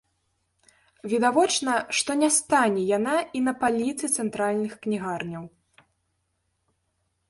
[1.11, 5.43] Відавочна, што не стане яна і на паліцы цэнтральных кнігарняў.